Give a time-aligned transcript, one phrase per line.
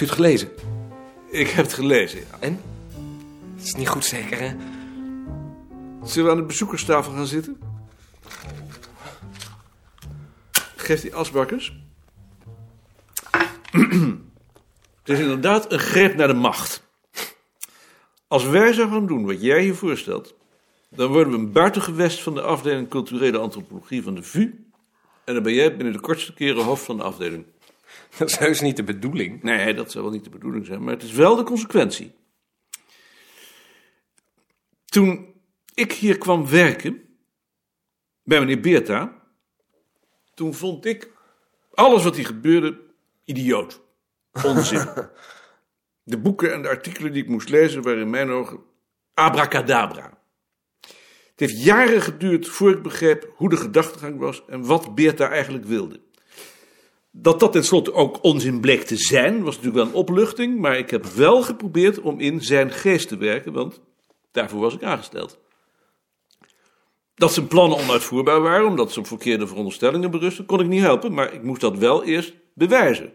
[0.00, 0.50] Heeft u het gelezen?
[1.30, 2.38] Ik heb het gelezen, ja.
[2.38, 2.60] En?
[3.56, 4.56] Het is niet goed zeker, hè?
[6.02, 7.60] Zullen we aan de bezoekerstafel gaan zitten?
[10.76, 11.76] Geeft die asbakkers?
[15.02, 16.82] Het is inderdaad een greep naar de macht.
[18.28, 20.34] Als wij zouden gaan doen wat jij je voorstelt,
[20.88, 24.64] dan worden we een buitengewest van de afdeling culturele antropologie van de VU.
[25.24, 27.44] En dan ben jij binnen de kortste keren hoofd van de afdeling.
[28.18, 29.42] Dat is heus niet de bedoeling.
[29.42, 32.14] Nee, dat zou wel niet de bedoeling zijn, maar het is wel de consequentie.
[34.84, 35.34] Toen
[35.74, 37.08] ik hier kwam werken,
[38.22, 39.22] bij meneer Beerta,
[40.34, 41.10] toen vond ik
[41.70, 42.80] alles wat hier gebeurde
[43.24, 43.80] idioot.
[44.44, 44.88] Onzin.
[46.02, 48.60] de boeken en de artikelen die ik moest lezen waren in mijn ogen
[49.14, 50.18] abracadabra.
[51.30, 55.64] Het heeft jaren geduurd voor ik begreep hoe de gedachtegang was en wat Beerta eigenlijk
[55.64, 56.00] wilde.
[57.10, 60.90] Dat dat tenslotte ook onzin bleek te zijn, was natuurlijk wel een opluchting, maar ik
[60.90, 63.80] heb wel geprobeerd om in zijn geest te werken, want
[64.30, 65.38] daarvoor was ik aangesteld.
[67.14, 71.14] Dat zijn plannen onuitvoerbaar waren, omdat ze op verkeerde veronderstellingen berusten, kon ik niet helpen,
[71.14, 73.12] maar ik moest dat wel eerst bewijzen.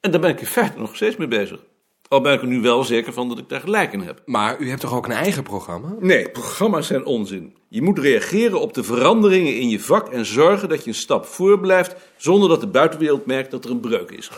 [0.00, 1.64] En daar ben ik in feite nog steeds mee bezig.
[2.10, 4.22] Al ben ik er nu wel zeker van dat ik daar gelijk in heb.
[4.24, 5.96] Maar u hebt toch ook een eigen programma?
[6.00, 7.56] Nee, programma's zijn onzin.
[7.68, 11.26] Je moet reageren op de veranderingen in je vak en zorgen dat je een stap
[11.26, 14.30] voor blijft zonder dat de buitenwereld merkt dat er een breuk is.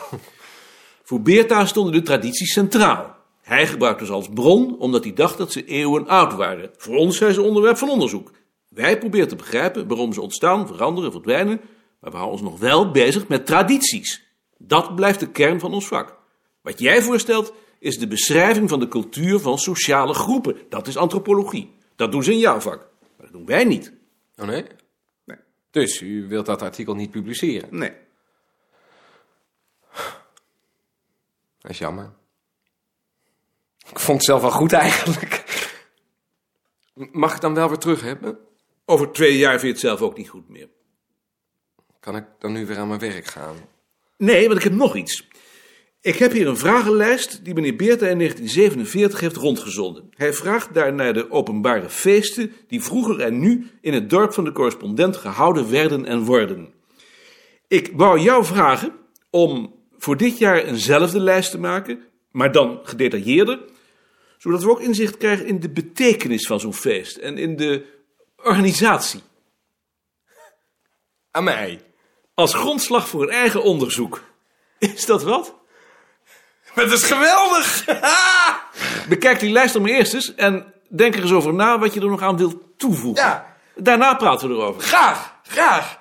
[1.08, 3.16] Voor Beerta stonden de tradities centraal.
[3.42, 6.70] Hij gebruikte ze als bron omdat hij dacht dat ze eeuwen oud waren.
[6.76, 8.30] Voor ons zijn ze onderwerp van onderzoek.
[8.68, 11.60] Wij proberen te begrijpen waarom ze ontstaan, veranderen, verdwijnen,
[12.00, 14.22] maar we houden ons nog wel bezig met tradities.
[14.58, 16.20] Dat blijft de kern van ons vak.
[16.62, 20.56] Wat jij voorstelt is de beschrijving van de cultuur van sociale groepen.
[20.68, 21.74] Dat is antropologie.
[21.96, 22.78] Dat doen ze in jouw vak.
[23.00, 23.92] Maar dat doen wij niet.
[24.36, 24.64] Oh nee?
[25.24, 25.36] Nee.
[25.70, 27.68] Dus u wilt dat artikel niet publiceren?
[27.70, 27.92] Nee.
[31.58, 32.12] Dat is jammer.
[33.90, 35.44] Ik vond het zelf wel goed eigenlijk.
[36.94, 38.38] Mag ik dan wel weer terug hebben?
[38.84, 40.68] Over twee jaar vind je het zelf ook niet goed meer.
[42.00, 43.56] Kan ik dan nu weer aan mijn werk gaan?
[44.16, 45.28] Nee, want ik heb nog iets.
[46.02, 50.10] Ik heb hier een vragenlijst die meneer Beerta in 1947 heeft rondgezonden.
[50.14, 54.44] Hij vraagt daar naar de openbare feesten die vroeger en nu in het dorp van
[54.44, 56.74] de correspondent gehouden werden en worden.
[57.68, 58.92] Ik wou jou vragen
[59.30, 63.60] om voor dit jaar eenzelfde lijst te maken, maar dan gedetailleerder,
[64.38, 67.84] zodat we ook inzicht krijgen in de betekenis van zo'n feest en in de
[68.36, 69.20] organisatie.
[71.30, 71.80] Aan mij?
[72.34, 74.22] Als grondslag voor een eigen onderzoek.
[74.78, 75.60] Is dat wat?
[76.74, 77.84] Maar dat is geweldig!
[79.08, 82.00] Bekijk die lijst dan maar eerst eens en denk er eens over na wat je
[82.00, 83.24] er nog aan wilt toevoegen.
[83.24, 83.46] Ja.
[83.76, 84.82] Daarna praten we erover.
[84.82, 86.00] Graag, graag.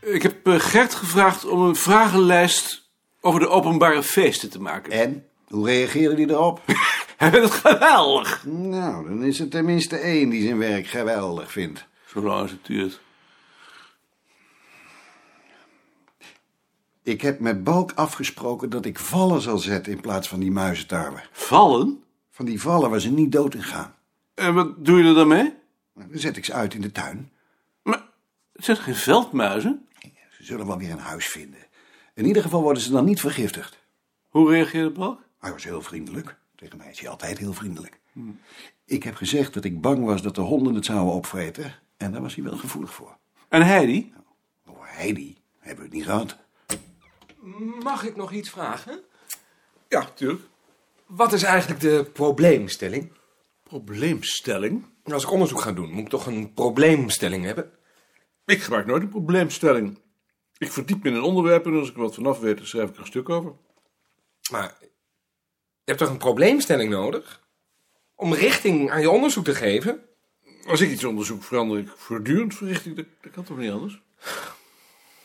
[0.00, 2.90] Ik heb eh, Gert gevraagd om een vragenlijst
[3.20, 4.92] over de openbare feesten te maken.
[4.92, 5.26] En?
[5.48, 6.60] Hoe reageren die erop?
[7.16, 8.44] Hij vindt het geweldig.
[8.46, 11.86] nou, dan is er tenminste één die zijn werk geweldig vindt.
[12.06, 13.00] Zolang als het duurt.
[17.02, 21.22] Ik heb met Balk afgesproken dat ik vallen zal zetten in plaats van die muizentarwe.
[21.32, 22.02] Vallen?
[22.30, 23.94] Van die vallen waar ze niet dood in gaan.
[24.34, 25.54] En wat doe je er dan mee?
[25.94, 27.30] Nou, Dan zet ik ze uit in de tuin.
[27.82, 28.02] Maar
[28.52, 29.86] het zijn geen veldmuizen?
[30.30, 31.66] Ze zullen wel weer een huis vinden.
[32.14, 33.78] In ieder geval worden ze dan niet vergiftigd.
[34.28, 35.20] Hoe reageerde Balk?
[35.38, 36.36] Hij was heel vriendelijk.
[36.56, 38.00] Tegen mij is hij altijd heel vriendelijk.
[38.84, 41.74] Ik heb gezegd dat ik bang was dat de honden het zouden opvreten.
[41.96, 43.16] En daar was hij wel gevoelig voor.
[43.48, 44.12] En Heidi?
[44.66, 46.36] Over Heidi hebben we het niet gehad.
[47.82, 49.00] Mag ik nog iets vragen?
[49.88, 50.42] Ja, tuurlijk.
[51.06, 53.12] Wat is eigenlijk de probleemstelling?
[53.62, 54.86] Probleemstelling?
[55.04, 57.70] Als ik onderzoek ga doen, moet ik toch een probleemstelling hebben?
[58.44, 59.98] Ik gebruik nooit een probleemstelling.
[60.58, 62.88] Ik verdiep me in een onderwerp en als ik er wat vanaf weet, dan schrijf
[62.88, 63.52] ik er een stuk over.
[64.50, 64.88] Maar je
[65.84, 67.42] hebt toch een probleemstelling nodig?
[68.14, 70.02] Om richting aan je onderzoek te geven?
[70.66, 72.96] Als ik iets onderzoek, verander ik voortdurend verrichting.
[72.96, 74.02] Dat, dat kan toch niet anders?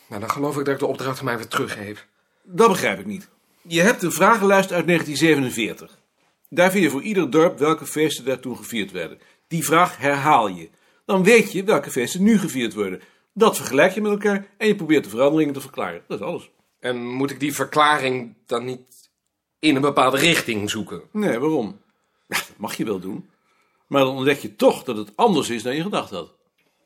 [0.08, 2.06] Nou, dan geloof ik dat ik de opdracht van mij weer teruggeef.
[2.42, 3.28] Dat begrijp ik niet.
[3.62, 5.98] Je hebt een vragenlijst uit 1947.
[6.48, 9.18] Daar vind je voor ieder dorp welke feesten daar toen gevierd werden.
[9.48, 10.70] Die vraag herhaal je.
[11.04, 13.00] Dan weet je welke feesten nu gevierd worden.
[13.32, 16.02] Dat vergelijk je met elkaar en je probeert de veranderingen te verklaren.
[16.08, 16.50] Dat is alles.
[16.80, 19.10] En moet ik die verklaring dan niet
[19.58, 21.02] in een bepaalde richting zoeken?
[21.12, 21.80] Nee, waarom?
[22.28, 23.30] Dat mag je wel doen.
[23.86, 26.34] Maar dan ontdek je toch dat het anders is dan je gedacht had.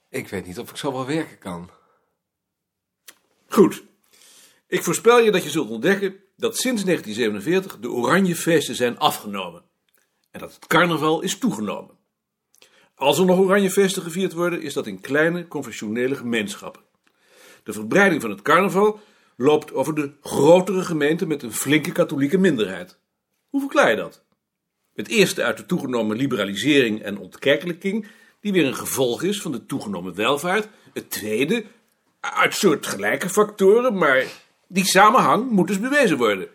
[0.08, 1.70] Ik weet niet of ik zo wel werken kan.
[3.52, 3.82] Goed.
[4.66, 9.62] Ik voorspel je dat je zult ontdekken dat sinds 1947 de Oranjefeesten zijn afgenomen.
[10.30, 11.96] En dat het carnaval is toegenomen.
[12.94, 16.82] Als er nog Oranjefeesten gevierd worden, is dat in kleine, confessionele gemeenschappen.
[17.62, 19.00] De verbreiding van het carnaval
[19.36, 22.98] loopt over de grotere gemeente met een flinke katholieke minderheid.
[23.48, 24.24] Hoe verklaar je dat?
[24.94, 28.06] Het eerste uit de toegenomen liberalisering en ontkerkelijking,
[28.40, 30.68] die weer een gevolg is van de toegenomen welvaart.
[30.92, 31.64] Het tweede
[32.22, 34.24] uit soortgelijke factoren, maar
[34.66, 36.48] die samenhang moet dus bewezen worden.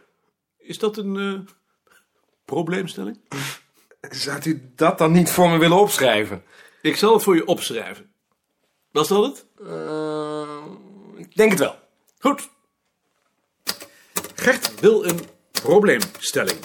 [0.57, 1.53] Is dat een eh,
[2.45, 3.19] probleemstelling?
[4.09, 6.43] Zou u dat dan niet voor me willen opschrijven?
[6.81, 8.11] Ik zal het voor je opschrijven.
[8.91, 9.45] Was dat het?
[9.67, 10.65] Eh,
[11.15, 11.79] ik denk het wel.
[12.19, 12.49] Goed.
[14.35, 15.19] Gert wil een
[15.51, 16.59] probleemstelling.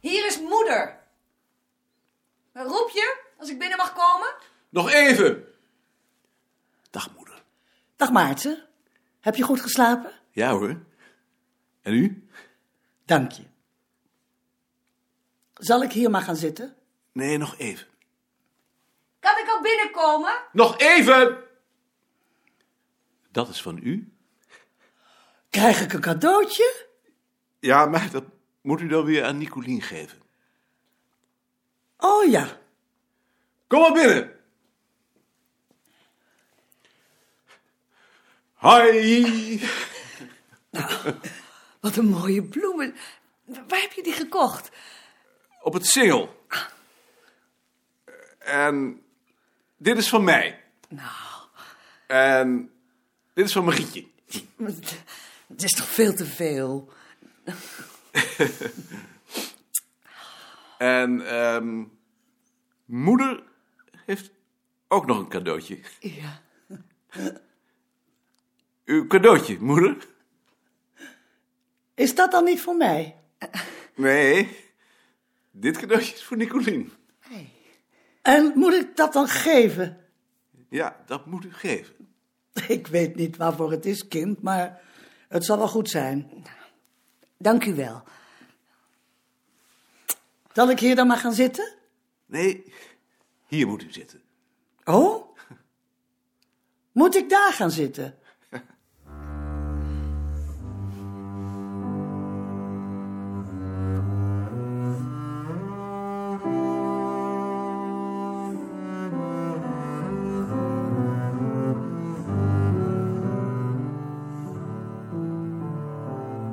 [0.00, 0.98] Hier is moeder.
[2.52, 4.34] Roep je als ik binnen mag komen?
[4.68, 5.51] Nog even.
[6.92, 7.42] Dag moeder.
[7.96, 8.68] Dag Maarten.
[9.20, 10.12] Heb je goed geslapen?
[10.30, 10.82] Ja hoor.
[11.82, 12.28] En u?
[13.04, 13.42] Dank je.
[15.54, 16.76] Zal ik hier maar gaan zitten?
[17.12, 17.86] Nee, nog even.
[19.20, 20.32] Kan ik al binnenkomen?
[20.52, 21.38] Nog even!
[23.30, 24.12] Dat is van u?
[25.50, 26.86] Krijg ik een cadeautje?
[27.60, 28.24] Ja, maar dat
[28.60, 30.18] moet u dan weer aan Nicolien geven.
[31.96, 32.60] Oh ja.
[33.66, 34.41] Kom maar binnen.
[38.62, 39.60] Hoi.
[41.80, 42.94] Wat een mooie bloemen.
[43.44, 44.70] Waar heb je die gekocht?
[45.62, 46.46] Op het singel.
[48.38, 49.02] En
[49.76, 50.60] dit is van mij.
[50.88, 51.46] Nou,
[52.06, 52.70] En
[53.34, 54.06] dit is van Marietje.
[55.48, 56.92] het is toch veel te veel.
[60.78, 61.84] En ehm,
[62.84, 63.42] moeder
[64.06, 64.30] heeft
[64.88, 65.78] ook nog een cadeautje.
[66.00, 66.42] Ja.
[68.92, 70.08] Uw cadeautje, moeder?
[71.94, 73.16] Is dat dan niet voor mij?
[73.94, 74.56] Nee,
[75.50, 76.92] dit cadeautje is voor Nicolien.
[78.22, 80.06] En moet ik dat dan geven?
[80.68, 81.94] Ja, dat moet u geven.
[82.68, 84.80] Ik weet niet waarvoor het is, kind, maar
[85.28, 86.44] het zal wel goed zijn.
[87.38, 88.02] Dank u wel.
[90.52, 91.74] Zal ik hier dan maar gaan zitten?
[92.26, 92.72] Nee,
[93.46, 94.22] hier moet u zitten.
[94.84, 95.36] Oh?
[96.92, 98.20] Moet ik daar gaan zitten?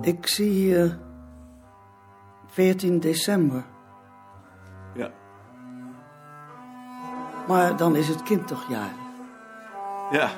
[0.10, 1.00] Ik zie hier
[2.46, 3.64] 14 december,
[4.94, 5.12] Ja,
[7.48, 8.98] maar dan is het kind toch jarig.
[10.12, 10.30] ja.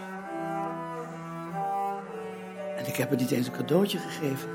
[2.77, 4.49] En ik heb het niet eens een cadeautje gegeven.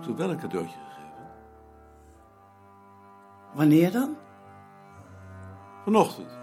[0.00, 1.28] Ik heb wel een cadeautje gegeven.
[3.54, 4.16] Wanneer dan?
[5.84, 6.38] Vanochtend.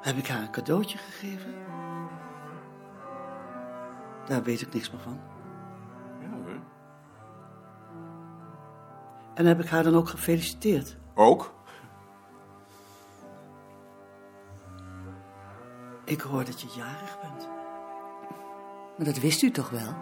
[0.00, 1.54] Heb ik haar een cadeautje gegeven?
[4.28, 5.20] Daar weet ik niks meer van.
[6.20, 6.60] Ja hoor.
[9.34, 10.96] En heb ik haar dan ook gefeliciteerd?
[11.14, 11.54] Ook?
[16.04, 17.48] Ik hoor dat je jarig bent.
[18.96, 19.94] Maar dat wist u toch wel?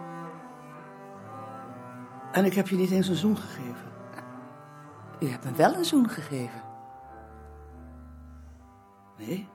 [2.31, 3.91] En ik heb je niet eens een zoen gegeven.
[5.19, 6.61] U hebt me wel een zoen gegeven.
[9.17, 9.49] Nee,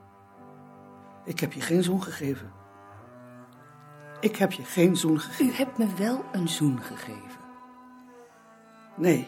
[1.25, 2.51] ik heb je geen zoen gegeven.
[4.23, 5.45] Ik heb je geen zoen gegeven.
[5.45, 7.39] U hebt me wel een zoen gegeven.
[8.97, 9.27] Nee.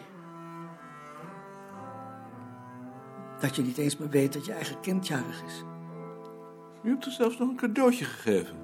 [3.40, 5.64] Dat je niet eens meer weet dat je eigen kind jarig is.
[6.82, 8.56] U hebt er zelfs nog een cadeautje gegeven.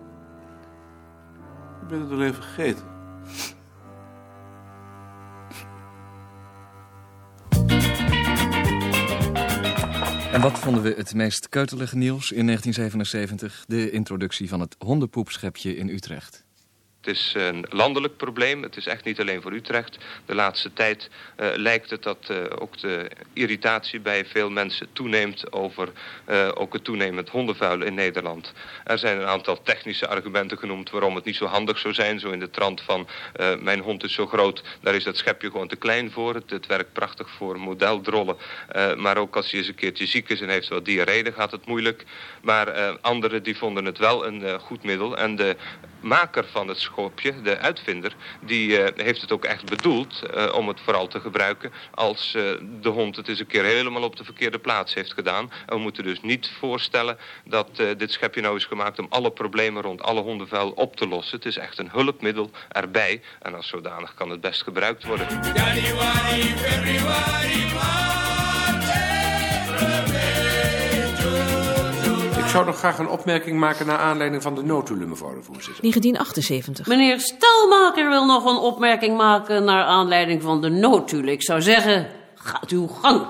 [1.83, 2.92] Ik ben het alleen vergeten.
[10.33, 13.65] En wat vonden we het meest keutelige nieuws in 1977?
[13.69, 16.45] De introductie van het hondenpoepschepje in Utrecht.
[17.03, 18.63] Het is een landelijk probleem.
[18.63, 19.99] Het is echt niet alleen voor Utrecht.
[20.27, 25.53] De laatste tijd eh, lijkt het dat eh, ook de irritatie bij veel mensen toeneemt
[25.53, 25.89] over
[26.25, 28.53] eh, ook het toenemend hondenvuil in Nederland.
[28.85, 32.21] Er zijn een aantal technische argumenten genoemd waarom het niet zo handig zou zijn.
[32.21, 33.09] Zo in de trant van
[33.61, 36.35] mijn hond is zo groot, daar is dat schepje gewoon te klein voor.
[36.35, 38.37] Het, werkt prachtig voor modeldrollen.
[38.97, 41.51] Maar ook als hij eens een keertje ziek is en heeft wat diarree, dan gaat
[41.51, 42.05] het moeilijk.
[42.43, 45.17] Maar anderen die vonden het wel een goed middel.
[45.17, 45.57] En de
[46.03, 50.69] maker van het schopje, de uitvinder, die eh, heeft het ook echt bedoeld eh, om
[50.69, 52.43] het vooral te gebruiken als eh,
[52.81, 55.51] de hond het eens een keer helemaal op de verkeerde plaats heeft gedaan.
[55.67, 59.83] En we moeten dus niet voorstellen dat dit schepje nou is gemaakt om alle problemen
[59.83, 61.37] rond alle hondenvuil op te lossen.
[61.37, 65.27] Het is echt een hulpmiddel erbij en als zodanig kan het best gebruikt worden.
[72.53, 75.81] Zou nog graag een opmerking maken naar aanleiding van de notulen, mevrouw de voorzitter.
[75.81, 76.87] 1978.
[76.87, 81.29] Meneer Stelmaker wil nog een opmerking maken naar aanleiding van de notulen.
[81.29, 83.27] Ik zou zeggen, gaat uw gang.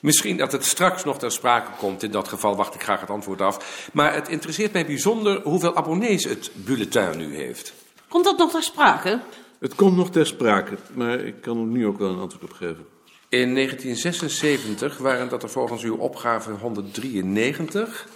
[0.00, 2.02] Misschien dat het straks nog ter sprake komt.
[2.02, 3.88] In dat geval wacht ik graag het antwoord af.
[3.92, 7.72] Maar het interesseert mij bijzonder hoeveel abonnees het bulletin nu heeft.
[8.08, 9.20] Komt dat nog ter sprake?
[9.58, 12.52] Het komt nog ter sprake, maar ik kan er nu ook wel een antwoord op
[12.52, 12.86] geven.
[13.28, 18.06] In 1976 waren dat er volgens uw opgave 193.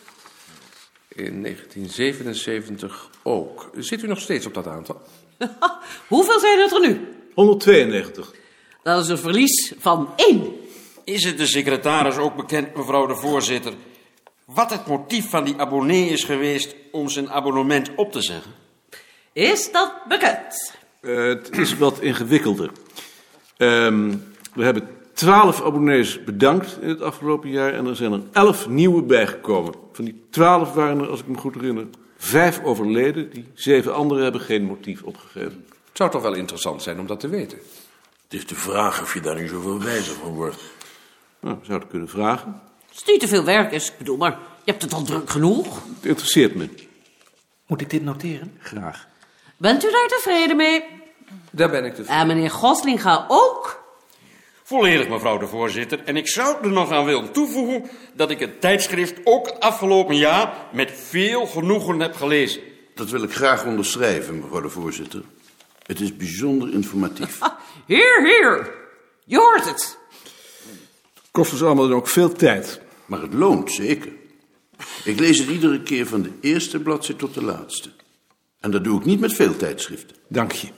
[1.09, 3.71] In 1977 ook.
[3.77, 5.03] Zit u nog steeds op dat aantal?
[6.09, 7.09] Hoeveel zijn het er nu?
[7.35, 8.35] 192.
[8.83, 10.53] Dat is een verlies van één.
[11.05, 13.73] Is het de secretaris ook bekend, mevrouw de voorzitter,
[14.45, 18.53] wat het motief van die abonnee is geweest om zijn abonnement op te zeggen?
[19.33, 20.75] Is dat bekend?
[21.01, 22.71] Eh, het is wat ingewikkelder.
[23.57, 24.17] Ehm,
[24.55, 24.89] we hebben
[25.19, 29.75] 12 abonnees bedankt in het afgelopen jaar en er zijn er 11 nieuwe bijgekomen.
[29.93, 33.31] Van die 12 waren er, als ik me goed herinner, vijf overleden.
[33.31, 35.65] Die zeven anderen hebben geen motief opgegeven.
[35.69, 37.59] Het zou toch wel interessant zijn om dat te weten.
[38.23, 40.63] Het is de vraag of je daar nu zoveel wijzer van wordt.
[41.41, 42.61] Nou, we zouden kunnen vragen.
[42.89, 45.31] Als het niet te veel werk is, ik bedoel maar, je hebt het al druk
[45.31, 45.83] genoeg.
[45.95, 46.69] Het interesseert me.
[47.67, 48.57] Moet ik dit noteren?
[48.59, 49.07] Graag.
[49.57, 50.85] Bent u daar tevreden mee?
[51.51, 52.21] Daar ben ik tevreden.
[52.21, 53.87] En meneer Goslinga ook?
[54.69, 56.05] Volledig, mevrouw de voorzitter.
[56.05, 60.17] En ik zou er nog aan willen toevoegen dat ik het tijdschrift ook het afgelopen
[60.17, 62.63] jaar met veel genoegen heb gelezen.
[62.95, 65.23] Dat wil ik graag onderschrijven, mevrouw de voorzitter.
[65.87, 67.39] Het is bijzonder informatief.
[67.87, 68.75] Hier, hier.
[69.25, 69.99] Je hoort het.
[71.31, 72.81] Kost ons allemaal dan ook veel tijd.
[73.07, 74.13] Maar het loont, zeker.
[75.05, 77.91] Ik lees het iedere keer van de eerste bladzijde tot de laatste.
[78.61, 80.17] En dat doe ik niet met veel tijdschriften.
[80.27, 80.69] Dank je.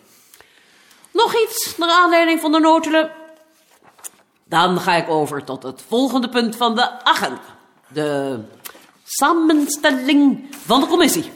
[1.13, 3.20] Nog iets naar aanleiding van de notulen?
[4.51, 7.41] Dan ga ik over tot het volgende punt van de agenda.
[7.89, 8.39] De
[9.05, 11.31] samenstelling van de commissie.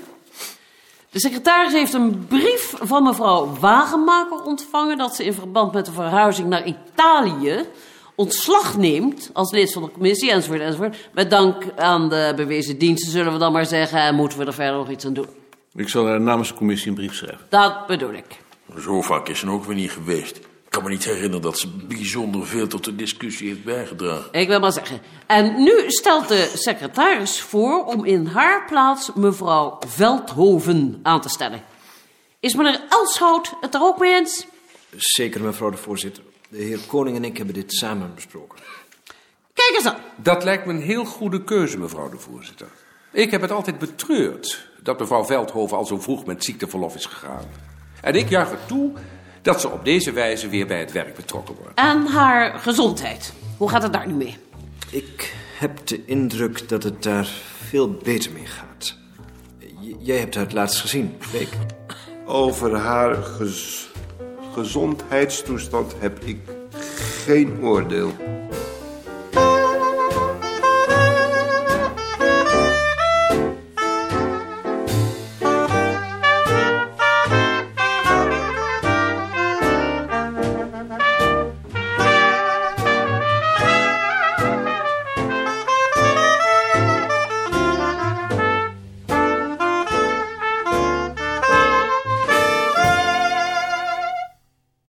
[1.11, 4.99] De secretaris heeft een brief van mevrouw Wagenmaker ontvangen...
[4.99, 7.67] dat ze in verband met de verhuizing naar Italië
[8.15, 11.09] ontslag neemt als lid van de commissie, enzovoort, enzovoort.
[11.13, 14.01] Met dank aan de bewezen diensten, zullen we dan maar zeggen...
[14.01, 15.29] en moeten we er verder nog iets aan doen.
[15.75, 17.47] Ik zal haar namens de commissie een brief schrijven.
[17.49, 18.43] Dat bedoel ik.
[18.81, 20.41] Zo vaak is ze ook weer niet geweest.
[20.75, 24.33] Ik kan me niet herinneren dat ze bijzonder veel tot de discussie heeft bijgedragen.
[24.33, 25.01] Ik wil maar zeggen.
[25.27, 31.63] En nu stelt de secretaris voor om in haar plaats mevrouw Veldhoven aan te stellen.
[32.41, 34.47] Is meneer Elshout het er ook mee eens?
[34.97, 36.23] Zeker, mevrouw de voorzitter.
[36.49, 38.59] De heer Koning en ik hebben dit samen besproken.
[39.53, 40.01] Kijk eens aan.
[40.17, 42.69] Dat lijkt me een heel goede keuze, mevrouw de voorzitter.
[43.13, 47.45] Ik heb het altijd betreurd dat mevrouw Veldhoven al zo vroeg met ziekteverlof is gegaan.
[48.01, 48.93] En ik juich er toe
[49.45, 51.79] dat ze op deze wijze weer bij het werk betrokken wordt.
[51.79, 53.33] En haar gezondheid.
[53.57, 54.37] Hoe gaat het daar nu mee?
[54.91, 57.29] Ik heb de indruk dat het daar
[57.69, 58.97] veel beter mee gaat.
[59.81, 61.49] J- jij hebt haar het laatst gezien, Beek.
[62.27, 63.87] Over haar gez-
[64.53, 66.39] gezondheidstoestand heb ik
[67.25, 68.13] geen oordeel.